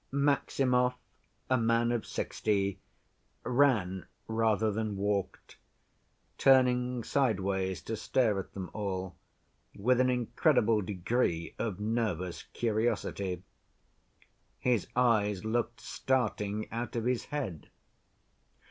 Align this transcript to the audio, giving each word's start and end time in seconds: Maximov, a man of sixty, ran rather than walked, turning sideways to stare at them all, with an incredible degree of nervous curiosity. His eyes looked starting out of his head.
Maximov, 0.11 0.95
a 1.47 1.59
man 1.59 1.91
of 1.91 2.07
sixty, 2.07 2.79
ran 3.43 4.07
rather 4.27 4.71
than 4.71 4.97
walked, 4.97 5.57
turning 6.39 7.03
sideways 7.03 7.83
to 7.83 7.95
stare 7.95 8.39
at 8.39 8.53
them 8.53 8.71
all, 8.73 9.15
with 9.77 9.99
an 9.99 10.09
incredible 10.09 10.81
degree 10.81 11.53
of 11.59 11.79
nervous 11.79 12.41
curiosity. 12.51 13.43
His 14.57 14.87
eyes 14.95 15.45
looked 15.45 15.79
starting 15.81 16.67
out 16.71 16.95
of 16.95 17.05
his 17.05 17.25
head. 17.25 17.69